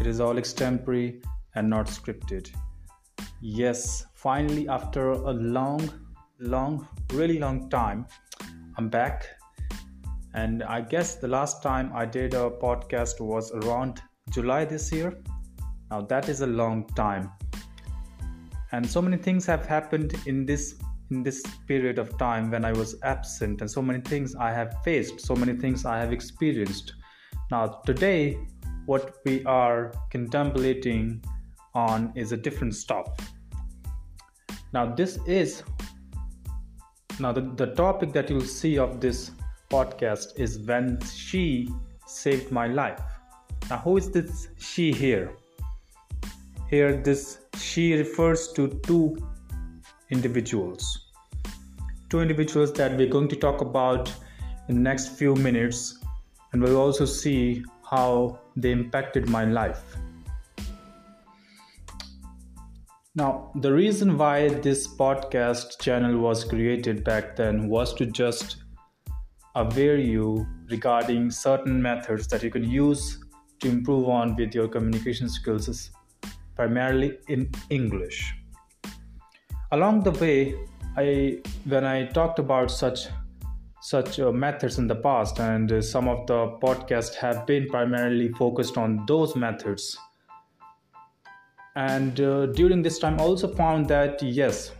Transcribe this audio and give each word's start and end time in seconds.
It 0.00 0.06
is 0.06 0.18
all 0.18 0.36
extempore 0.36 1.22
and 1.54 1.68
not 1.68 1.86
scripted. 1.86 2.50
Yes, 3.42 4.06
finally, 4.14 4.66
after 4.66 5.10
a 5.10 5.32
long, 5.32 5.90
long, 6.38 6.88
really 7.12 7.38
long 7.38 7.68
time, 7.68 8.06
I'm 8.78 8.88
back. 8.88 9.26
And 10.32 10.62
I 10.62 10.80
guess 10.80 11.16
the 11.16 11.28
last 11.28 11.62
time 11.62 11.92
I 11.94 12.06
did 12.06 12.32
a 12.32 12.48
podcast 12.48 13.20
was 13.20 13.52
around 13.52 14.00
July 14.30 14.64
this 14.64 14.90
year. 14.90 15.22
Now, 15.90 16.00
that 16.00 16.30
is 16.30 16.40
a 16.40 16.46
long 16.46 16.86
time. 16.94 17.30
And 18.72 18.88
so 18.88 19.02
many 19.02 19.18
things 19.18 19.44
have 19.46 19.66
happened 19.66 20.14
in 20.26 20.46
this 20.46 20.76
in 21.10 21.24
this 21.24 21.42
period 21.66 21.98
of 21.98 22.16
time 22.18 22.52
when 22.52 22.64
I 22.64 22.72
was 22.72 22.94
absent, 23.02 23.60
and 23.60 23.70
so 23.70 23.82
many 23.82 24.00
things 24.00 24.36
I 24.36 24.52
have 24.52 24.76
faced, 24.84 25.20
so 25.20 25.34
many 25.34 25.54
things 25.54 25.84
I 25.84 25.98
have 25.98 26.12
experienced. 26.12 26.94
Now, 27.50 27.66
today, 27.84 28.38
what 28.90 29.18
we 29.24 29.44
are 29.44 29.92
contemplating 30.10 31.22
on 31.76 32.12
is 32.16 32.32
a 32.32 32.36
different 32.36 32.74
stuff. 32.74 33.06
Now, 34.72 34.84
this 34.96 35.16
is 35.28 35.62
now 37.20 37.30
the, 37.30 37.42
the 37.42 37.66
topic 37.66 38.12
that 38.14 38.28
you'll 38.28 38.50
see 38.62 38.78
of 38.78 39.00
this 39.00 39.30
podcast 39.70 40.40
is 40.40 40.58
when 40.58 40.98
she 41.02 41.70
saved 42.04 42.50
my 42.50 42.66
life. 42.66 43.00
Now, 43.68 43.78
who 43.78 43.96
is 43.96 44.10
this 44.10 44.48
she 44.58 44.92
here? 44.92 45.36
Here, 46.68 46.96
this 46.96 47.38
she 47.58 47.94
refers 47.94 48.52
to 48.54 48.68
two 48.82 49.16
individuals. 50.10 51.12
Two 52.08 52.22
individuals 52.22 52.72
that 52.72 52.96
we're 52.96 53.14
going 53.18 53.28
to 53.28 53.36
talk 53.36 53.60
about 53.60 54.12
in 54.68 54.74
the 54.74 54.80
next 54.80 55.10
few 55.10 55.36
minutes, 55.36 55.96
and 56.52 56.60
we'll 56.60 56.76
also 56.76 57.04
see 57.04 57.62
how 57.88 58.40
they 58.60 58.72
impacted 58.72 59.28
my 59.28 59.44
life. 59.44 59.96
Now, 63.16 63.50
the 63.56 63.72
reason 63.72 64.16
why 64.16 64.48
this 64.48 64.86
podcast 64.86 65.80
channel 65.80 66.18
was 66.18 66.44
created 66.44 67.02
back 67.02 67.34
then 67.34 67.68
was 67.68 67.92
to 67.94 68.06
just 68.06 68.62
aware 69.56 69.96
you 69.96 70.46
regarding 70.68 71.30
certain 71.30 71.82
methods 71.82 72.28
that 72.28 72.42
you 72.42 72.50
can 72.50 72.62
use 72.62 73.18
to 73.58 73.68
improve 73.68 74.08
on 74.08 74.36
with 74.36 74.54
your 74.54 74.68
communication 74.68 75.28
skills, 75.28 75.90
primarily 76.54 77.18
in 77.28 77.50
English. 77.68 78.34
Along 79.72 80.02
the 80.02 80.12
way, 80.12 80.54
I 80.96 81.40
when 81.64 81.84
I 81.84 82.06
talked 82.06 82.38
about 82.38 82.70
such 82.70 83.06
such 83.80 84.20
uh, 84.20 84.30
methods 84.30 84.78
in 84.78 84.86
the 84.86 84.94
past, 84.94 85.38
and 85.40 85.72
uh, 85.72 85.80
some 85.80 86.08
of 86.08 86.26
the 86.26 86.58
podcasts 86.62 87.14
have 87.14 87.46
been 87.46 87.66
primarily 87.68 88.28
focused 88.28 88.76
on 88.76 89.04
those 89.06 89.34
methods. 89.34 89.96
And 91.76 92.20
uh, 92.20 92.46
during 92.46 92.82
this 92.82 92.98
time, 92.98 93.18
I 93.18 93.22
also 93.22 93.48
found 93.48 93.88
that 93.88 94.22
yes, 94.22 94.72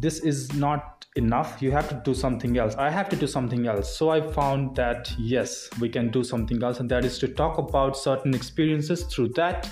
this 0.00 0.20
is 0.20 0.52
not 0.54 1.04
enough. 1.16 1.60
You 1.60 1.72
have 1.72 1.88
to 1.90 2.00
do 2.04 2.14
something 2.14 2.56
else. 2.56 2.74
I 2.76 2.88
have 2.88 3.08
to 3.10 3.16
do 3.16 3.26
something 3.26 3.66
else. 3.66 3.94
So 3.96 4.10
I 4.10 4.20
found 4.20 4.76
that 4.76 5.12
yes, 5.18 5.68
we 5.80 5.88
can 5.88 6.10
do 6.10 6.24
something 6.24 6.62
else, 6.62 6.80
and 6.80 6.90
that 6.90 7.04
is 7.04 7.18
to 7.18 7.28
talk 7.28 7.58
about 7.58 7.96
certain 7.96 8.34
experiences 8.34 9.02
through 9.04 9.30
that 9.30 9.68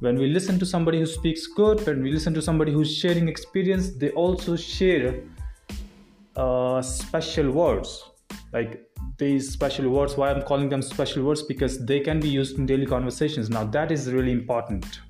when 0.00 0.18
we 0.18 0.26
listen 0.26 0.58
to 0.58 0.66
somebody 0.66 0.98
who 0.98 1.06
speaks 1.06 1.46
good 1.46 1.86
when 1.86 2.02
we 2.02 2.10
listen 2.10 2.34
to 2.34 2.42
somebody 2.42 2.72
who's 2.72 2.92
sharing 2.94 3.28
experience 3.28 3.90
they 3.90 4.10
also 4.10 4.56
share 4.56 5.14
uh, 6.36 6.82
special 6.82 7.50
words. 7.50 8.10
Like 8.52 8.86
these 9.18 9.50
special 9.50 9.88
words 9.90 10.16
why 10.16 10.30
i'm 10.30 10.42
calling 10.42 10.68
them 10.68 10.82
special 10.82 11.22
words? 11.24 11.42
Because 11.42 11.84
they 11.84 12.00
can 12.00 12.20
be 12.20 12.28
used 12.28 12.58
in 12.58 12.66
daily 12.66 12.86
conversations. 12.86 13.50
Now 13.50 13.64
that 13.64 13.92
is 13.92 14.12
really 14.12 14.32
important. 14.32 15.00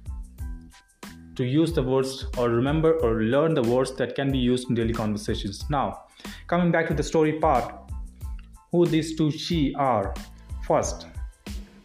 To 1.37 1.45
use 1.45 1.73
the 1.73 1.83
words 1.83 2.27
or 2.39 2.49
remember 2.51 2.93
or 3.01 3.23
learn 3.23 3.55
the 3.55 3.63
words 3.63 3.95
that 3.97 4.15
can 4.15 4.31
be 4.31 4.39
used 4.39 4.69
in 4.69 4.75
daily 4.75 4.93
conversations. 4.93 5.65
Now 5.71 6.05
coming 6.47 6.71
back 6.71 6.89
to 6.89 6.95
the 6.95 7.03
story 7.03 7.39
part 7.41 7.75
who 8.71 8.87
these 8.87 9.17
two 9.17 9.31
she 9.31 9.75
are. 9.77 10.15
First 10.67 11.07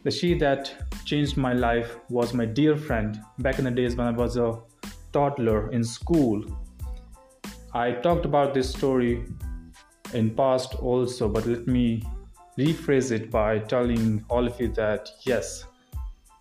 the 0.04 0.12
she 0.12 0.34
that 0.34 0.74
changed 1.04 1.36
my 1.36 1.54
life 1.54 1.98
was 2.10 2.34
my 2.34 2.46
dear 2.46 2.78
friend 2.78 3.20
back 3.40 3.60
in 3.60 3.66
the 3.66 3.72
days 3.72 3.96
when 3.98 4.08
i 4.08 4.12
was 4.12 4.38
a 4.38 4.58
toddler 5.12 5.70
in 5.72 5.84
school 5.84 6.42
I 7.74 7.92
talked 7.92 8.26
about 8.26 8.54
this 8.54 8.70
story 8.70 9.26
in 10.14 10.36
past 10.36 10.76
also, 10.76 11.30
but 11.30 11.46
let 11.46 11.68
me 11.68 12.04
rephrase 12.58 13.12
it 13.12 13.30
by 13.30 13.60
telling 13.60 14.26
all 14.28 14.48
of 14.48 14.60
you 14.60 14.70
that 14.70 15.10
yes, 15.22 15.66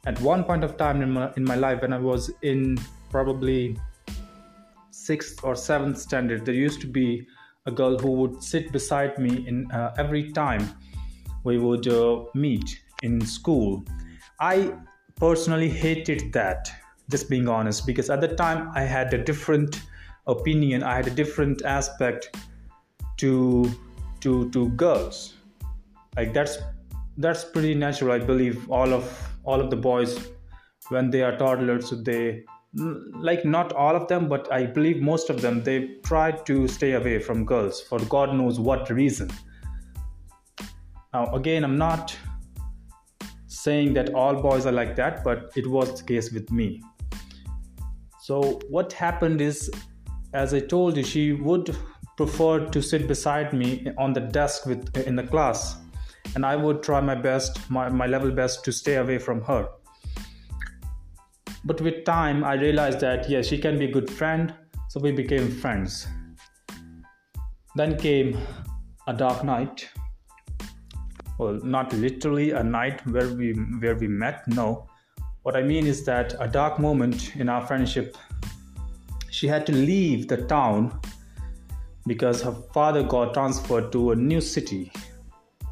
at 0.06 0.18
one 0.20 0.42
point 0.44 0.64
of 0.64 0.76
time 0.76 1.02
in 1.02 1.12
my, 1.12 1.30
in 1.36 1.44
my 1.44 1.54
life 1.54 1.82
when 1.82 1.92
I 1.92 1.98
was 1.98 2.30
in 2.42 2.78
probably 3.10 3.78
sixth 4.90 5.44
or 5.44 5.54
seventh 5.54 5.98
standard, 5.98 6.46
there 6.46 6.54
used 6.54 6.80
to 6.80 6.86
be 6.86 7.26
a 7.66 7.70
girl 7.70 7.98
who 7.98 8.12
would 8.12 8.42
sit 8.42 8.72
beside 8.72 9.18
me 9.18 9.46
in 9.46 9.70
uh, 9.70 9.94
every 9.98 10.32
time 10.32 10.66
we 11.44 11.58
would 11.58 11.86
uh, 11.88 12.24
meet 12.34 12.82
in 13.02 13.20
school. 13.20 13.84
I 14.40 14.72
personally 15.16 15.68
hated 15.68 16.32
that, 16.32 16.70
just 17.10 17.28
being 17.28 17.48
honest, 17.48 17.86
because 17.86 18.08
at 18.08 18.20
the 18.20 18.34
time 18.34 18.70
I 18.74 18.82
had 18.82 19.12
a 19.12 19.22
different 19.22 19.82
opinion. 20.28 20.82
I 20.82 20.94
had 20.94 21.06
a 21.06 21.10
different 21.22 21.62
aspect 21.64 22.36
to 23.18 23.70
to 24.20 24.50
to 24.50 24.68
girls. 24.70 25.34
Like 26.16 26.32
that's 26.32 26.58
that's 27.18 27.44
pretty 27.44 27.74
natural 27.74 28.12
i 28.12 28.18
believe 28.18 28.70
all 28.70 28.94
of 28.94 29.06
all 29.44 29.60
of 29.60 29.70
the 29.70 29.76
boys 29.76 30.28
when 30.88 31.10
they 31.10 31.22
are 31.22 31.36
toddlers 31.36 31.90
they 32.04 32.44
like 33.28 33.44
not 33.44 33.72
all 33.72 33.96
of 33.96 34.06
them 34.08 34.28
but 34.28 34.50
i 34.52 34.64
believe 34.64 35.02
most 35.02 35.28
of 35.28 35.42
them 35.42 35.62
they 35.64 35.78
try 36.04 36.30
to 36.30 36.68
stay 36.68 36.92
away 36.92 37.18
from 37.18 37.44
girls 37.44 37.80
for 37.80 37.98
god 38.16 38.34
knows 38.34 38.60
what 38.60 38.88
reason. 38.90 39.30
Now 41.12 41.24
again 41.34 41.64
i'm 41.64 41.76
not 41.76 42.16
saying 43.46 43.94
that 43.94 44.14
all 44.14 44.40
boys 44.40 44.66
are 44.66 44.72
like 44.72 44.94
that 44.96 45.24
but 45.24 45.50
it 45.56 45.66
was 45.66 46.00
the 46.00 46.06
case 46.06 46.30
with 46.30 46.52
me. 46.52 46.82
So 48.20 48.60
what 48.68 48.92
happened 48.92 49.40
is 49.40 49.70
as 50.32 50.54
I 50.54 50.60
told 50.60 50.96
you, 50.96 51.02
she 51.02 51.32
would 51.32 51.76
prefer 52.16 52.66
to 52.66 52.82
sit 52.82 53.06
beside 53.06 53.52
me 53.52 53.86
on 53.96 54.12
the 54.12 54.20
desk 54.20 54.66
with 54.66 54.96
in 55.06 55.16
the 55.16 55.22
class, 55.22 55.76
and 56.34 56.44
I 56.44 56.56
would 56.56 56.82
try 56.82 57.00
my 57.00 57.14
best, 57.14 57.70
my, 57.70 57.88
my 57.88 58.06
level 58.06 58.30
best, 58.30 58.64
to 58.64 58.72
stay 58.72 58.96
away 58.96 59.18
from 59.18 59.40
her. 59.42 59.68
But 61.64 61.80
with 61.80 62.04
time, 62.04 62.44
I 62.44 62.54
realized 62.54 63.00
that 63.00 63.28
yes, 63.28 63.46
she 63.46 63.58
can 63.58 63.78
be 63.78 63.86
a 63.86 63.92
good 63.92 64.10
friend, 64.10 64.54
so 64.88 65.00
we 65.00 65.12
became 65.12 65.50
friends. 65.50 66.06
Then 67.74 67.96
came 67.96 68.36
a 69.06 69.14
dark 69.14 69.44
night. 69.44 69.88
Well, 71.38 71.60
not 71.62 71.92
literally 71.92 72.50
a 72.50 72.62
night 72.62 73.06
where 73.06 73.28
we 73.28 73.52
where 73.52 73.94
we 73.94 74.08
met. 74.08 74.46
No, 74.48 74.88
what 75.42 75.56
I 75.56 75.62
mean 75.62 75.86
is 75.86 76.04
that 76.04 76.34
a 76.40 76.48
dark 76.48 76.78
moment 76.78 77.36
in 77.36 77.48
our 77.48 77.66
friendship 77.66 78.16
she 79.38 79.46
had 79.46 79.64
to 79.64 79.72
leave 79.72 80.26
the 80.26 80.36
town 80.48 81.00
because 82.08 82.42
her 82.42 82.54
father 82.74 83.04
got 83.04 83.34
transferred 83.34 83.92
to 83.92 84.10
a 84.10 84.16
new 84.16 84.40
city 84.40 84.90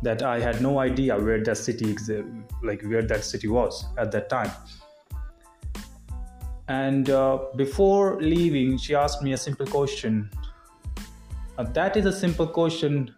that 0.03 0.23
I 0.23 0.39
had 0.39 0.63
no 0.63 0.79
idea 0.79 1.19
where 1.19 1.43
that 1.43 1.57
city 1.57 1.97
like 2.63 2.83
where 2.83 3.03
that 3.03 3.25
city 3.25 3.49
was 3.49 3.85
at 3.99 4.13
that 4.13 4.29
time. 4.29 4.53
And 6.69 7.11
uh, 7.11 7.39
before 7.57 8.21
leaving, 8.21 8.79
she 8.79 8.95
asked 8.95 9.23
me 9.23 9.33
a 9.33 9.37
simple 9.37 9.67
question. 9.67 10.31
Uh, 11.59 11.65
that 11.79 11.97
is 11.97 12.07
a 12.07 12.13
simple 12.13 12.47
question 12.47 13.13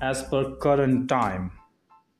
as 0.00 0.22
per 0.22 0.54
current 0.66 1.10
time. 1.10 1.50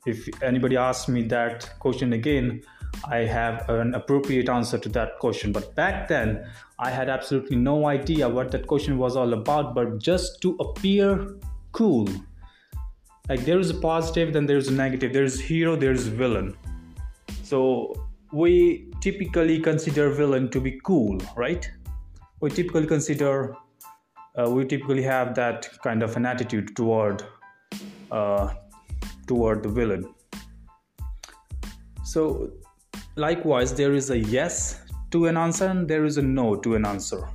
If 0.04 0.28
anybody 0.42 0.76
asks 0.76 1.08
me 1.08 1.22
that 1.28 1.70
question 1.78 2.12
again, 2.12 2.62
I 3.08 3.18
have 3.18 3.68
an 3.68 3.94
appropriate 3.94 4.48
answer 4.48 4.78
to 4.78 4.88
that 4.90 5.18
question. 5.18 5.52
But 5.52 5.74
back 5.74 6.08
then, 6.08 6.46
I 6.78 6.90
had 6.90 7.08
absolutely 7.08 7.56
no 7.56 7.86
idea 7.86 8.28
what 8.28 8.50
that 8.52 8.66
question 8.66 8.98
was 8.98 9.16
all 9.16 9.32
about, 9.32 9.74
but 9.74 9.98
just 9.98 10.40
to 10.42 10.56
appear 10.60 11.36
cool. 11.72 12.08
Like 13.28 13.44
there 13.44 13.58
is 13.58 13.70
a 13.70 13.74
positive, 13.74 14.32
then 14.32 14.46
there's 14.46 14.68
a 14.68 14.72
negative. 14.72 15.12
There's 15.12 15.40
hero, 15.40 15.76
there's 15.76 16.06
villain. 16.06 16.56
So 17.42 17.94
we 18.32 18.90
typically 19.00 19.60
consider 19.60 20.10
villain 20.10 20.50
to 20.50 20.60
be 20.60 20.80
cool, 20.84 21.18
right? 21.36 21.68
We 22.40 22.50
typically 22.50 22.86
consider, 22.86 23.54
uh, 24.36 24.50
we 24.50 24.64
typically 24.64 25.02
have 25.02 25.34
that 25.34 25.68
kind 25.82 26.02
of 26.02 26.16
an 26.16 26.26
attitude 26.26 26.76
toward, 26.76 27.24
uh, 28.10 28.54
toward 29.26 29.62
the 29.62 29.68
villain. 29.68 30.14
So 32.04 32.50
Likewise, 33.16 33.74
there 33.74 33.92
is 33.92 34.10
a 34.10 34.18
yes 34.18 34.82
to 35.10 35.26
an 35.26 35.36
answer 35.36 35.66
and 35.66 35.88
there 35.88 36.04
is 36.04 36.16
a 36.16 36.22
no 36.22 36.56
to 36.56 36.74
an 36.74 36.86
answer. 36.86 37.28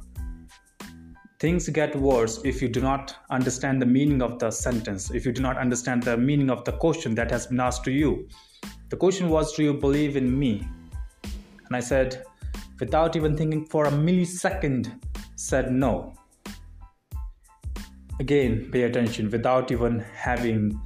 Things 1.40 1.68
get 1.70 1.96
worse 1.96 2.40
if 2.46 2.62
you 2.62 2.70
do 2.70 2.82
not 2.82 3.16
understand 3.30 3.82
the 3.82 3.86
meaning 3.86 4.22
of 4.22 4.40
the 4.40 4.52
sentence, 4.52 5.12
if 5.12 5.26
you 5.26 5.34
do 5.34 5.42
not 5.42 5.58
understand 5.58 6.04
the 6.04 6.16
meaning 6.16 6.50
of 6.50 6.64
the 6.64 6.72
question 6.72 7.14
that 7.16 7.30
has 7.30 7.48
been 7.48 7.60
asked 7.60 7.84
to 7.84 7.92
you. 7.92 8.28
The 8.90 8.96
question 8.96 9.30
was, 9.30 9.54
Do 9.54 9.64
you 9.64 9.74
believe 9.74 10.16
in 10.16 10.40
me? 10.40 10.66
And 11.68 11.76
I 11.76 11.82
said, 11.82 12.24
without 12.80 13.16
even 13.16 13.36
thinking 13.36 13.66
for 13.66 13.86
a 13.86 13.92
millisecond, 13.92 15.00
said 15.36 15.72
no. 15.72 16.14
Again, 18.20 18.70
pay 18.72 18.84
attention 18.84 19.30
without 19.30 19.72
even 19.72 20.00
having 20.00 20.80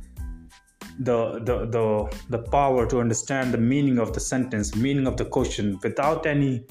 the, 0.99 1.39
the 1.45 1.65
the 1.65 2.17
the 2.29 2.39
power 2.49 2.85
to 2.85 2.99
understand 2.99 3.53
the 3.53 3.57
meaning 3.57 3.99
of 3.99 4.11
the 4.11 4.19
sentence 4.19 4.75
meaning 4.75 5.07
of 5.07 5.15
the 5.15 5.23
question 5.23 5.79
without 5.81 6.25
any 6.25 6.65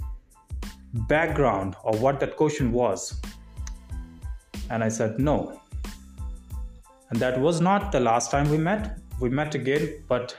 background 1.09 1.77
of 1.85 2.03
what 2.03 2.21
that 2.21 2.37
question 2.37 2.71
was. 2.73 3.21
And 4.71 4.85
i 4.85 4.89
said 4.89 5.19
no. 5.19 5.61
And 7.11 7.19
that 7.21 7.41
was 7.41 7.63
not 7.63 7.91
the 7.91 8.01
last 8.01 8.31
time 8.31 8.51
we 8.51 8.59
met. 8.59 8.99
We 9.19 9.31
met 9.31 9.55
again 9.55 10.05
but 10.09 10.37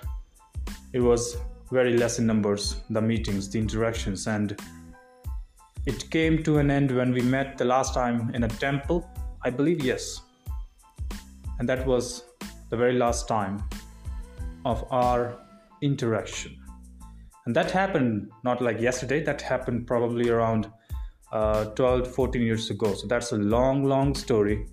it 0.93 0.99
was 0.99 1.37
very 1.71 1.97
less 1.97 2.19
in 2.19 2.27
numbers 2.27 2.81
the 2.91 3.01
meetings 3.01 3.49
the 3.49 3.57
interactions. 3.57 4.27
And 4.27 4.59
it 5.87 6.09
came 6.11 6.43
to 6.43 6.59
an 6.59 6.69
end 6.69 6.95
when 6.95 7.11
we 7.11 7.21
met 7.21 7.57
the 7.57 7.65
last 7.65 7.93
time 7.95 8.29
in 8.35 8.43
a 8.43 8.47
temple 8.47 9.09
i 9.43 9.49
believe 9.49 9.83
yes. 9.83 10.21
And 11.57 11.67
that 11.67 11.85
was 11.87 12.23
the 12.69 12.77
very 12.77 12.93
last 12.93 13.27
time 13.27 13.63
of 14.65 14.85
our 14.91 15.39
interaction. 15.81 16.55
And 17.45 17.55
that 17.55 17.71
happened 17.71 18.29
not 18.43 18.61
like 18.61 18.79
yesterday, 18.79 19.23
that 19.23 19.41
happened 19.41 19.87
probably 19.87 20.29
around 20.29 20.71
uh, 21.31 21.65
12, 21.65 22.13
14 22.13 22.41
years 22.41 22.69
ago. 22.69 22.93
So 22.93 23.07
that's 23.07 23.31
a 23.31 23.37
long, 23.37 23.83
long 23.85 24.15
story. 24.15 24.65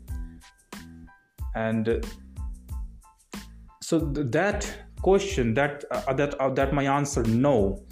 And 1.55 1.89
uh, 1.89 2.01
so 3.81 4.01
th- 4.13 4.27
that 4.31 4.71
question, 5.01 5.55
that 5.55 5.85
uh, 5.91 6.13
that 6.15 6.35
uh, 6.35 6.51
that 6.51 6.75
my 6.75 6.85
answer 6.85 7.23
no, 7.23 7.85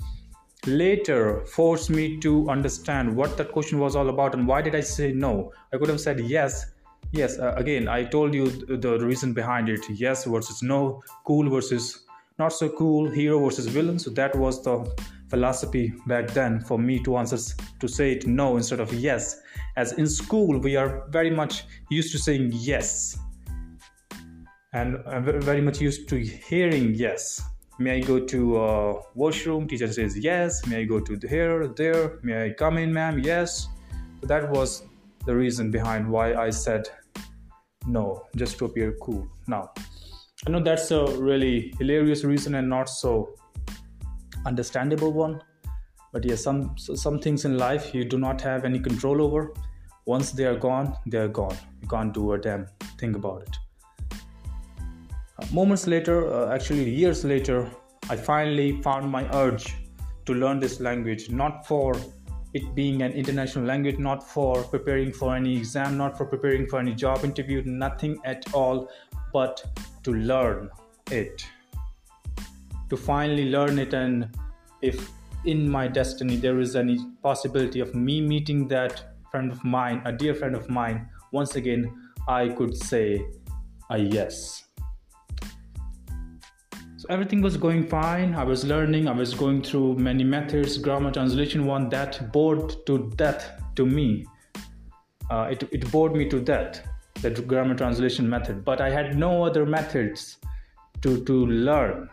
later 0.67 1.45
forced 1.47 1.89
me 1.91 2.19
to 2.21 2.49
understand 2.51 3.15
what 3.15 3.37
that 3.37 3.53
question 3.53 3.79
was 3.79 3.97
all 3.97 4.09
about 4.09 4.35
and 4.35 4.47
why 4.47 4.61
did 4.61 4.75
I 4.75 4.81
say 4.81 5.13
no. 5.13 5.53
I 5.73 5.79
could 5.79 5.89
have 5.89 6.01
said 6.01 6.21
yes, 6.21 6.74
yes 7.15 7.39
uh, 7.39 7.55
again 7.57 7.89
i 7.89 8.05
told 8.05 8.35
you 8.35 8.47
the 8.67 8.99
reason 8.99 9.33
behind 9.33 9.69
it. 9.69 9.85
Yes 9.91 10.25
versus 10.25 10.63
no 10.63 11.03
cool 11.25 11.49
versus 11.49 12.05
not 12.39 12.53
so 12.53 12.69
cool 12.69 13.11
hero 13.11 13.39
versus 13.45 13.67
villain. 13.67 13.99
So 13.99 14.11
that 14.11 14.35
was 14.35 14.63
the 14.63 14.85
philosophy 15.29 15.95
back 16.07 16.31
then 16.31 16.61
for 16.61 16.79
me 16.79 16.99
to 17.05 17.17
answer 17.17 17.39
to 17.81 17.89
say 17.89 18.13
it 18.13 18.27
no 18.27 18.57
instead 18.57 18.81
of 18.81 18.93
yes. 18.93 19.41
As 19.77 19.93
in 19.93 20.07
school 20.07 20.59
we 20.59 20.77
are 20.77 21.07
very 21.11 21.31
much 21.31 21.65
used 21.91 22.13
to 22.13 22.19
saying 22.19 22.51
yes. 22.53 23.17
And 24.73 24.99
I'm 25.07 25.25
very 25.41 25.61
much 25.61 25.81
used 25.81 26.09
to 26.09 26.17
hearing 26.19 26.95
yes. 26.95 27.41
May 27.79 27.99
i 27.99 28.01
go 28.01 28.21
to 28.21 28.57
a 28.59 29.01
washroom? 29.15 29.67
Teacher 29.69 29.93
says 29.93 30.19
yes. 30.19 30.67
May 30.67 30.81
i 30.81 30.85
go 30.85 31.01
to 31.01 31.19
here 31.29 31.69
there? 31.69 32.19
May 32.23 32.47
i 32.47 32.51
come 32.51 32.79
in 32.79 32.93
ma'am? 32.93 33.21
Yes. 33.21 33.69
So 34.21 34.27
that 34.27 34.51
was 34.51 34.83
the 35.27 35.35
reason 35.35 35.71
behind 35.71 36.07
why 36.07 36.35
i 36.35 36.51
said 36.51 36.89
no, 37.87 38.27
just 38.37 38.59
to 38.59 38.65
appear 38.67 38.93
cool. 39.01 39.29
Now, 39.47 39.71
I 40.47 40.51
know 40.51 40.63
that's 40.63 40.91
a 40.91 41.05
really 41.19 41.75
hilarious 41.79 42.25
reason 42.25 42.55
and 42.57 42.69
not 42.69 42.89
so 42.89 43.35
understandable 44.47 45.13
one. 45.13 45.41
But 46.13 46.25
yeah, 46.25 46.37
some 46.37 46.77
some 46.79 47.19
things 47.19 47.45
in 47.45 47.59
life 47.59 47.95
you 47.95 48.05
do 48.05 48.19
not 48.19 48.41
have 48.43 48.65
any 48.65 48.79
control 48.79 49.21
over. 49.21 49.53
Once 50.07 50.31
they 50.33 50.45
are 50.45 50.57
gone, 50.57 50.97
they 51.07 51.19
are 51.19 51.29
gone. 51.29 51.57
You 51.83 51.89
can't 51.89 52.13
do 52.13 52.33
a 52.33 52.39
damn 52.39 52.67
thing 52.99 53.15
about 53.15 53.43
it. 53.43 53.57
Uh, 55.39 55.47
moments 55.53 55.87
later, 55.87 56.33
uh, 56.33 56.55
actually 56.55 56.89
years 56.89 57.25
later, 57.25 57.69
I 58.11 58.17
finally 58.17 58.83
found 58.83 59.11
my 59.11 59.25
urge 59.35 59.75
to 60.27 60.35
learn 60.35 60.61
this 60.61 60.79
language, 60.79 61.31
not 61.31 61.67
for 61.67 61.97
it 62.55 62.75
being 62.75 63.03
an 63.03 63.13
international 63.13 63.65
language, 63.65 63.99
not 63.99 64.23
for 64.23 64.63
preparing 64.63 65.13
for 65.13 65.35
any 65.35 65.57
exam, 65.57 65.99
not 65.99 66.17
for 66.17 66.25
preparing 66.25 66.67
for 66.67 66.79
any 66.79 66.95
job 66.95 67.25
interview, 67.25 67.63
nothing 67.65 68.19
at 68.25 68.45
all, 68.55 68.89
but 69.33 69.63
to 70.05 70.13
learn 70.13 70.71
it. 71.11 71.45
To 72.91 72.97
finally 72.97 73.51
learn 73.51 73.79
it, 73.79 73.93
and 73.93 74.35
if 74.83 75.11
in 75.45 75.69
my 75.69 75.89
destiny 75.89 76.37
there 76.37 76.61
is 76.61 76.77
any 76.77 76.99
possibility 77.23 77.81
of 77.81 77.95
me 77.95 78.21
meeting 78.21 78.69
that 78.69 79.05
friend 79.31 79.51
of 79.51 79.63
mine, 79.65 80.01
a 80.05 80.13
dear 80.13 80.35
friend 80.35 80.55
of 80.55 80.71
mine, 80.71 81.09
once 81.33 81.57
again, 81.57 81.93
I 82.29 82.49
could 82.51 82.77
say 82.77 83.27
a 83.91 83.99
yes 83.99 84.65
so 87.05 87.13
everything 87.13 87.43
was 87.43 87.59
going 87.59 87.87
fine. 87.87 88.35
I 88.35 88.45
was 88.45 88.65
learning, 88.65 89.09
I 89.09 89.13
was 89.13 89.35
going 89.35 89.61
through 89.61 89.97
many 89.97 90.25
methods. 90.25 90.79
Grammar 90.79 91.11
translation 91.11 91.67
one 91.67 91.91
that 91.91 92.33
bored 92.33 92.75
to 92.87 93.11
death 93.17 93.61
to 93.77 93.85
me. 93.85 94.25
Uh, 95.31 95.49
it, 95.51 95.63
it 95.71 95.91
bored 95.93 96.17
me 96.17 96.27
to 96.31 96.41
death, 96.41 96.81
that 97.21 97.47
grammar 97.47 97.75
translation 97.75 98.27
method. 98.27 98.65
But 98.65 98.81
I 98.81 98.89
had 98.89 99.19
no 99.19 99.45
other 99.45 99.67
methods 99.67 100.39
to, 101.03 101.23
to 101.25 101.47
learn, 101.47 102.09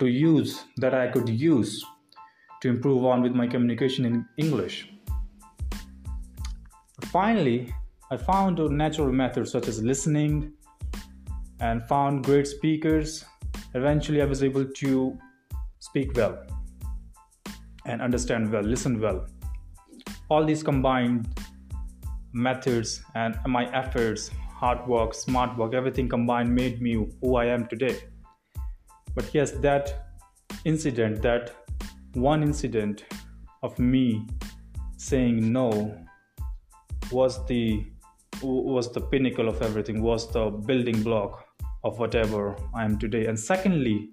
to 0.00 0.06
use, 0.06 0.64
that 0.78 0.92
I 0.92 1.06
could 1.06 1.28
use 1.28 1.84
to 2.62 2.68
improve 2.68 3.04
on 3.04 3.22
with 3.22 3.34
my 3.34 3.46
communication 3.46 4.04
in 4.04 4.26
English. 4.36 4.90
Finally, 7.12 7.72
I 8.10 8.16
found 8.16 8.58
natural 8.58 9.12
methods 9.12 9.52
such 9.52 9.68
as 9.68 9.80
listening 9.80 10.54
and 11.60 11.86
found 11.86 12.24
great 12.24 12.48
speakers 12.48 13.24
eventually 13.76 14.22
i 14.22 14.24
was 14.24 14.42
able 14.42 14.64
to 14.64 15.18
speak 15.78 16.16
well 16.16 16.36
and 17.86 18.02
understand 18.02 18.50
well 18.50 18.62
listen 18.62 19.00
well. 19.00 19.26
All 20.28 20.44
these 20.44 20.62
combined 20.62 21.28
methods 22.32 23.02
and 23.14 23.36
my 23.46 23.64
efforts 23.72 24.30
hard 24.60 24.86
work 24.88 25.14
smart 25.14 25.56
work 25.56 25.74
everything 25.74 26.08
combined 26.08 26.54
made 26.54 26.80
me 26.82 26.94
who 27.20 27.36
i 27.36 27.44
am 27.44 27.66
today. 27.66 27.96
But 29.14 29.32
yes 29.34 29.52
that 29.66 30.06
incident 30.64 31.22
that 31.22 31.52
one 32.14 32.42
incident 32.42 33.04
of 33.62 33.78
me 33.78 34.26
saying 34.96 35.52
no 35.52 35.96
was 37.12 37.44
the 37.46 37.84
was 38.42 38.92
the 38.92 39.00
pinnacle 39.00 39.48
of 39.48 39.62
everything 39.62 40.02
was 40.02 40.30
the 40.32 40.50
building 40.70 41.02
block 41.02 41.45
of 41.86 41.98
whatever 42.00 42.56
I 42.74 42.84
am 42.84 42.98
today. 42.98 43.26
And 43.26 43.38
secondly, 43.38 44.10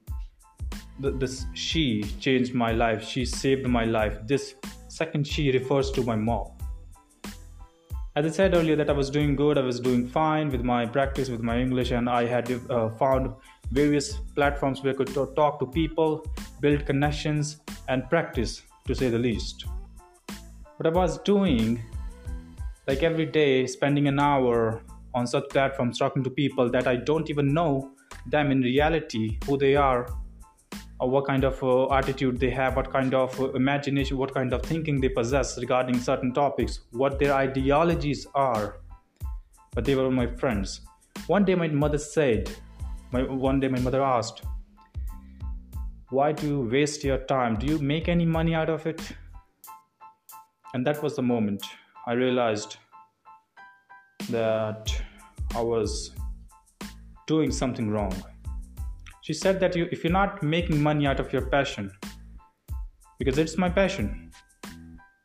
this 0.99 1.45
she 1.53 2.03
changed 2.25 2.53
my 2.53 2.71
life. 2.71 3.03
She 3.03 3.25
saved 3.25 3.67
my 3.67 3.85
life. 3.85 4.19
This 4.33 4.55
second 4.87 5.25
she 5.27 5.51
refers 5.51 5.91
to 5.91 6.03
my 6.03 6.15
mom. 6.15 6.51
As 8.15 8.27
I 8.27 8.29
said 8.29 8.53
earlier, 8.55 8.75
that 8.75 8.91
I 8.91 8.93
was 8.93 9.09
doing 9.09 9.35
good, 9.35 9.57
I 9.57 9.61
was 9.61 9.79
doing 9.79 10.07
fine 10.07 10.49
with 10.55 10.63
my 10.63 10.85
practice, 10.85 11.29
with 11.29 11.41
my 11.41 11.59
English, 11.59 11.89
and 11.89 12.07
I 12.07 12.25
had 12.27 12.51
uh, 12.69 12.89
found 12.89 13.33
various 13.71 14.17
platforms 14.35 14.83
where 14.83 14.93
I 14.93 14.97
could 14.97 15.11
talk 15.35 15.59
to 15.61 15.65
people, 15.65 16.23
build 16.61 16.85
connections, 16.85 17.61
and 17.87 18.07
practice, 18.11 18.61
to 18.85 18.93
say 18.93 19.09
the 19.09 19.17
least. 19.17 19.65
What 20.77 20.85
I 20.85 20.91
was 20.91 21.17
doing, 21.31 21.81
like 22.87 23.01
every 23.01 23.25
day, 23.25 23.65
spending 23.65 24.07
an 24.07 24.19
hour 24.19 24.83
on 25.13 25.27
such 25.27 25.49
platforms 25.49 25.97
talking 25.97 26.23
to 26.23 26.29
people 26.29 26.69
that 26.71 26.87
I 26.87 26.95
don't 26.95 27.29
even 27.29 27.53
know 27.53 27.91
them 28.25 28.51
in 28.51 28.61
reality, 28.61 29.37
who 29.45 29.57
they 29.57 29.75
are, 29.75 30.07
or 30.99 31.09
what 31.09 31.25
kind 31.25 31.43
of 31.43 31.61
uh, 31.63 31.91
attitude 31.93 32.39
they 32.39 32.49
have, 32.49 32.75
what 32.75 32.91
kind 32.91 33.13
of 33.13 33.39
uh, 33.39 33.51
imagination, 33.51 34.17
what 34.17 34.33
kind 34.33 34.53
of 34.53 34.61
thinking 34.63 35.01
they 35.01 35.09
possess 35.09 35.57
regarding 35.57 35.99
certain 35.99 36.33
topics, 36.33 36.81
what 36.91 37.19
their 37.19 37.33
ideologies 37.33 38.27
are. 38.35 38.79
But 39.73 39.85
they 39.85 39.95
were 39.95 40.09
my 40.11 40.27
friends. 40.27 40.81
One 41.27 41.45
day, 41.45 41.55
my 41.55 41.67
mother 41.67 41.97
said, 41.97 42.49
my, 43.11 43.23
one 43.23 43.59
day, 43.59 43.67
my 43.67 43.79
mother 43.79 44.01
asked, 44.01 44.43
Why 46.09 46.31
do 46.31 46.47
you 46.47 46.61
waste 46.61 47.03
your 47.03 47.19
time? 47.19 47.57
Do 47.57 47.65
you 47.65 47.79
make 47.79 48.07
any 48.07 48.25
money 48.25 48.55
out 48.55 48.69
of 48.69 48.85
it? 48.87 49.01
And 50.73 50.85
that 50.87 51.03
was 51.03 51.15
the 51.15 51.21
moment 51.21 51.63
I 52.07 52.13
realized 52.13 52.77
that 54.29 55.02
I 55.55 55.61
was 55.61 56.11
doing 57.27 57.51
something 57.51 57.89
wrong. 57.89 58.13
She 59.21 59.33
said 59.33 59.59
that 59.59 59.75
you, 59.75 59.87
if 59.91 60.03
you're 60.03 60.11
not 60.11 60.41
making 60.41 60.81
money 60.81 61.05
out 61.05 61.19
of 61.19 61.31
your 61.31 61.45
passion, 61.45 61.91
because 63.19 63.37
it's 63.37 63.57
my 63.57 63.69
passion, 63.69 64.31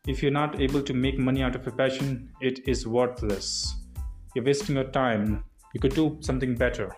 if 0.06 0.22
you're 0.22 0.30
not 0.30 0.60
able 0.60 0.82
to 0.82 0.92
make 0.92 1.18
money 1.18 1.42
out 1.42 1.56
of 1.56 1.64
your 1.64 1.74
passion, 1.74 2.30
it 2.40 2.60
is 2.68 2.86
worthless. 2.86 3.74
You're 4.34 4.44
wasting 4.44 4.76
your 4.76 4.90
time. 4.90 5.44
You 5.74 5.80
could 5.80 5.94
do 5.94 6.18
something 6.20 6.54
better. 6.54 6.94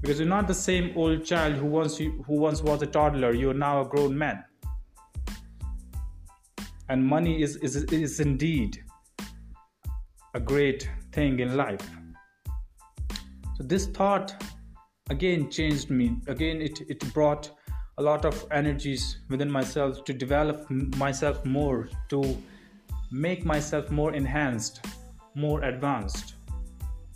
Because 0.00 0.18
you're 0.20 0.28
not 0.28 0.46
the 0.46 0.54
same 0.54 0.92
old 0.96 1.24
child 1.24 1.54
who 1.54 1.66
once 1.66 1.98
you, 1.98 2.24
who 2.26 2.36
once 2.36 2.62
was 2.62 2.82
a 2.82 2.86
toddler. 2.86 3.34
You're 3.34 3.54
now 3.54 3.82
a 3.82 3.84
grown 3.84 4.16
man. 4.16 4.42
And 6.88 7.04
money 7.04 7.42
is, 7.42 7.56
is, 7.56 7.76
is 7.84 8.20
indeed 8.20 8.82
a 10.34 10.40
great 10.40 10.90
thing 11.12 11.40
in 11.40 11.56
life. 11.56 11.88
So, 13.56 13.64
this 13.64 13.86
thought 13.86 14.42
again 15.10 15.50
changed 15.50 15.90
me. 15.90 16.16
Again, 16.26 16.60
it, 16.62 16.80
it 16.88 17.12
brought 17.12 17.50
a 17.98 18.02
lot 18.02 18.24
of 18.24 18.46
energies 18.50 19.18
within 19.28 19.50
myself 19.50 20.04
to 20.04 20.12
develop 20.12 20.68
myself 20.70 21.44
more, 21.44 21.88
to 22.08 22.36
make 23.10 23.44
myself 23.44 23.90
more 23.90 24.14
enhanced, 24.14 24.84
more 25.34 25.62
advanced. 25.62 26.34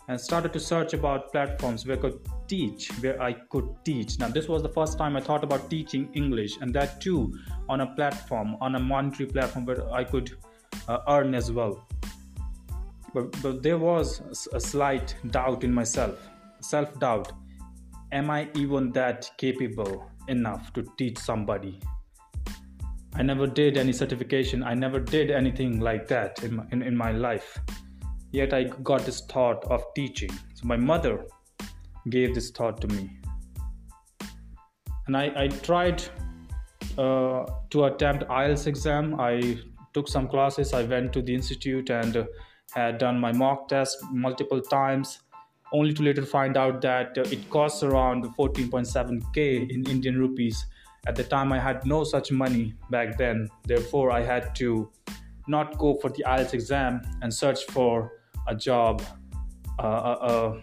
And 0.09 0.21
started 0.21 0.53
to 0.53 0.61
search 0.61 0.93
about 0.93 1.33
platforms 1.33 1.85
where 1.85 1.97
I 1.97 2.01
could 2.01 2.21
teach, 2.47 2.91
where 3.01 3.21
I 3.21 3.33
could 3.33 3.69
teach. 3.85 4.19
Now, 4.21 4.29
this 4.29 4.47
was 4.47 4.63
the 4.63 4.69
first 4.69 4.99
time 4.99 5.17
I 5.17 5.21
thought 5.21 5.43
about 5.43 5.69
teaching 5.69 6.09
English, 6.15 6.59
and 6.61 6.73
that 6.75 7.01
too 7.01 7.37
on 7.69 7.81
a 7.81 7.87
platform, 7.95 8.57
on 8.61 8.77
a 8.77 8.79
monetary 8.79 9.29
platform 9.29 9.65
where 9.65 9.91
I 9.93 10.05
could 10.05 10.37
uh, 10.87 10.99
earn 11.09 11.35
as 11.35 11.51
well. 11.51 11.89
But, 13.17 13.33
but 13.43 13.63
there 13.63 13.79
was 13.79 14.21
a 14.53 14.61
slight 14.61 15.17
doubt 15.31 15.65
in 15.65 15.73
myself, 15.73 16.29
self 16.61 17.01
doubt. 17.01 17.33
Am 18.13 18.29
I 18.29 18.51
even 18.55 18.93
that 18.93 19.31
capable 19.39 20.11
enough 20.29 20.71
to 20.75 20.85
teach 20.99 21.17
somebody? 21.17 21.81
I 23.15 23.23
never 23.23 23.47
did 23.47 23.79
any 23.79 23.95
certification, 23.95 24.63
I 24.63 24.75
never 24.75 25.01
did 25.01 25.31
anything 25.31 25.81
like 25.81 26.07
that 26.09 26.45
in 26.45 26.57
my, 26.57 26.65
in, 26.73 26.83
in 26.83 26.95
my 26.95 27.13
life. 27.13 27.59
Yet 28.33 28.53
I 28.53 28.65
got 28.65 29.07
this 29.07 29.23
thought 29.23 29.65
of 29.65 29.83
teaching. 29.95 30.33
So 30.53 30.67
my 30.67 30.77
mother 30.77 31.25
gave 32.11 32.35
this 32.35 32.51
thought 32.51 32.83
to 32.83 32.89
me. 32.89 33.19
And 35.07 35.17
I, 35.17 35.33
I 35.45 35.49
tried 35.49 36.03
uh, 36.99 37.47
to 37.71 37.85
attempt 37.85 38.25
IELTS 38.29 38.67
exam. 38.67 39.19
I 39.19 39.59
took 39.95 40.07
some 40.07 40.29
classes. 40.29 40.75
I 40.75 40.83
went 40.83 41.15
to 41.15 41.23
the 41.23 41.35
institute 41.35 41.89
and 41.89 42.15
uh, 42.15 42.25
had 42.81 42.99
done 42.99 43.19
my 43.19 43.33
mock 43.33 43.69
test 43.69 43.99
multiple 44.11 44.61
times, 44.61 45.21
only 45.73 45.93
to 45.95 46.03
later 46.03 46.25
find 46.25 46.57
out 46.57 46.81
that 46.83 47.17
uh, 47.19 47.23
it 47.23 47.49
costs 47.51 47.83
around 47.83 48.25
14.7k 48.37 49.71
in 49.71 49.89
Indian 49.89 50.19
rupees. 50.19 50.67
At 51.07 51.17
the 51.17 51.25
time, 51.25 51.53
I 51.53 51.59
had 51.59 51.87
no 51.87 52.05
such 52.05 52.33
money 52.33 52.75
back 52.91 53.17
then. 53.17 53.49
Therefore, 53.65 54.11
I 54.11 54.23
had 54.23 54.55
to 54.57 54.91
not 55.49 55.79
go 55.79 55.95
for 55.95 56.11
the 56.11 56.25
IELTS 56.27 56.55
exam 56.55 57.01
and 57.23 57.33
search 57.33 57.65
for 57.67 58.13
a 58.49 58.55
job, 58.55 59.03
uh, 59.79 59.83
uh, 59.83 60.19
uh, 60.31 60.61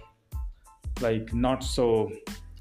like 1.01 1.33
not 1.33 1.63
so 1.63 2.11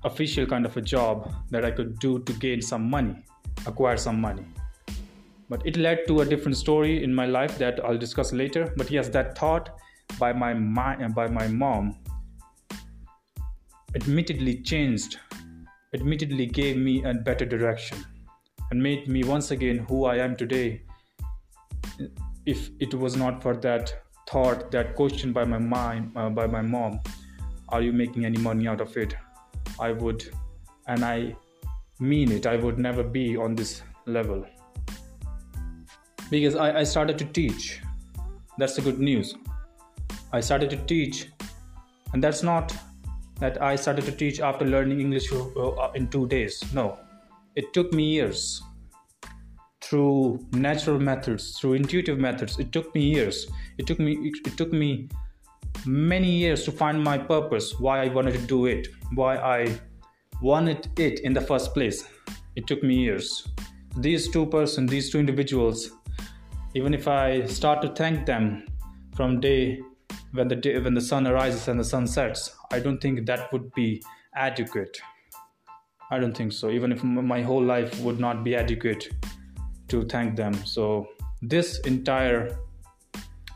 official 0.05 0.47
kind 0.47 0.65
of 0.65 0.77
a 0.77 0.81
job 0.81 1.33
that 1.51 1.65
I 1.65 1.71
could 1.71 1.99
do 1.99 2.21
to 2.21 2.33
gain 2.35 2.63
some 2.63 2.89
money, 2.89 3.17
acquire 3.67 3.97
some 3.97 4.21
money. 4.21 4.45
But 5.53 5.67
it 5.67 5.77
led 5.77 6.07
to 6.07 6.21
a 6.23 6.25
different 6.25 6.57
story 6.57 7.05
in 7.05 7.15
my 7.15 7.27
life 7.27 7.59
that 7.59 7.79
I'll 7.85 7.99
discuss 7.99 8.33
later. 8.33 8.73
But 8.75 8.91
yes, 8.91 9.11
that 9.11 9.37
thought 9.37 9.69
by 10.19 10.33
my 10.33 10.55
mind 10.55 11.15
by 11.15 11.27
my 11.29 11.47
mom 11.47 11.99
admittedly 13.95 14.63
changed, 14.63 15.19
admittedly 15.93 16.47
gave 16.47 16.79
me 16.79 17.05
a 17.05 17.13
better 17.13 17.45
direction 17.45 17.99
and 18.71 18.83
made 18.83 19.09
me 19.09 19.25
once 19.25 19.51
again 19.51 19.85
who 19.91 20.07
I 20.07 20.17
am 20.17 20.37
today. 20.37 20.85
If 22.47 22.71
it 22.81 22.95
was 22.95 23.15
not 23.15 23.43
for 23.43 23.55
that 23.57 23.93
thought, 24.27 24.71
that 24.71 24.95
question 24.95 25.35
by 25.35 25.45
my 25.45 25.59
mind, 25.59 26.13
uh, 26.17 26.31
by 26.31 26.47
my 26.47 26.63
mom, 26.63 27.01
are 27.69 27.83
you 27.83 27.93
making 27.93 28.25
any 28.25 28.39
money 28.39 28.67
out 28.67 28.81
of 28.81 28.97
it? 28.97 29.15
I 29.79 29.93
would, 29.93 30.31
and 30.87 31.05
I 31.05 31.37
mean 32.01 32.33
it, 32.33 32.47
I 32.47 32.57
would 32.57 32.79
never 32.79 33.03
be 33.03 33.37
on 33.37 33.55
this 33.55 33.83
level. 34.07 34.47
Because 36.33 36.57
I, 36.57 36.81
I 36.81 36.85
started 36.85 37.19
to 37.19 37.27
teach. 37.27 37.81
That's 38.57 38.75
the 38.77 38.81
good 38.81 38.99
news. 38.99 39.35
I 40.33 40.41
started 40.41 40.71
to 40.71 40.79
teach, 40.93 41.29
and 42.15 42.25
that's 42.25 42.43
not 42.43 42.75
that 43.39 43.61
I 43.61 43.77
started 43.77 44.07
to 44.07 44.13
teach 44.13 44.41
after 44.41 44.65
learning 44.65 45.01
English 45.01 45.31
uh, 45.33 45.91
in 45.95 46.09
two 46.09 46.27
days. 46.29 46.63
No, 46.73 46.99
it 47.55 47.75
took 47.75 47.93
me 47.93 48.05
years 48.05 48.63
through 49.83 50.41
natural 50.53 50.99
methods 50.99 51.59
through 51.59 51.75
intuitive 51.75 52.19
methods 52.19 52.59
it 52.59 52.73
took 52.73 52.95
me 52.95 53.03
years 53.03 53.47
it 53.79 53.87
took 53.87 53.99
me 53.99 54.13
it 54.47 54.57
took 54.57 54.73
me 54.73 55.09
many 55.85 56.31
years 56.31 56.65
to 56.65 56.73
find 56.73 57.03
my 57.03 57.19
purpose 57.19 57.79
why 57.79 57.97
i 58.05 58.09
wanted 58.09 58.33
to 58.33 58.47
do 58.53 58.65
it 58.67 58.89
why 59.17 59.37
i 59.37 59.81
wanted 60.41 60.89
it 60.99 61.21
in 61.21 61.35
the 61.35 61.41
first 61.41 61.75
place 61.75 62.05
it 62.57 62.67
took 62.67 62.83
me 62.83 62.95
years 62.95 63.49
these 63.97 64.31
two 64.31 64.47
person 64.47 64.87
these 64.87 65.11
two 65.11 65.19
individuals 65.19 65.91
even 66.75 66.95
if 66.95 67.09
i 67.09 67.45
start 67.47 67.83
to 67.83 67.89
thank 67.89 68.25
them 68.27 68.67
from 69.15 69.41
day 69.41 69.81
when 70.33 70.49
the 70.49 70.57
day 70.57 70.79
when 70.79 70.95
the 70.95 71.01
sun 71.01 71.27
arises 71.27 71.69
and 71.69 71.79
the 71.79 71.85
sun 71.85 72.07
sets 72.07 72.57
i 72.71 72.79
don't 72.79 73.01
think 73.01 73.27
that 73.27 73.53
would 73.53 73.73
be 73.75 74.03
adequate 74.35 75.01
i 76.11 76.19
don't 76.19 76.37
think 76.37 76.53
so 76.53 76.71
even 76.71 76.93
if 76.93 77.05
my 77.05 77.43
whole 77.43 77.63
life 77.63 78.01
would 78.01 78.19
not 78.19 78.43
be 78.43 78.55
adequate 78.55 79.09
to 79.93 80.03
thank 80.07 80.37
them. 80.37 80.55
So, 80.65 81.07
this 81.43 81.81
entire 81.81 82.57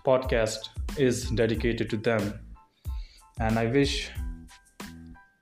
podcast 0.04 0.68
is 0.98 1.30
dedicated 1.30 1.88
to 1.90 1.96
them. 1.96 2.40
And 3.40 3.58
I 3.58 3.66
wish 3.66 4.10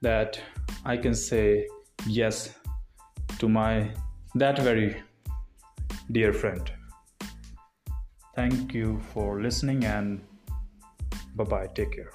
that 0.03 0.39
I 0.85 0.97
can 0.97 1.15
say 1.15 1.67
yes 2.07 2.55
to 3.41 3.49
my 3.49 3.91
that 4.37 4.63
very 4.63 5.03
dear 6.13 6.33
friend. 6.33 6.71
Thank 8.35 8.75
you 8.75 9.01
for 9.13 9.41
listening 9.41 9.85
and 9.85 10.21
bye 11.37 11.45
bye. 11.45 11.69
Take 11.69 11.93
care. 11.93 12.11